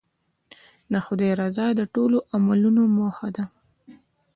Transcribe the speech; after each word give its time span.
د 0.91 0.93
خدای 1.05 1.31
رضا 1.41 1.67
د 1.79 1.81
ټولو 1.93 2.17
عملونو 2.35 2.83
موخه 2.97 3.27
ده. 3.35 3.43